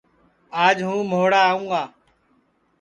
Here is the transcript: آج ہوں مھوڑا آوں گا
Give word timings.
آج 0.65 0.77
ہوں 0.87 1.01
مھوڑا 1.11 1.41
آوں 1.51 1.65
گا 1.71 1.83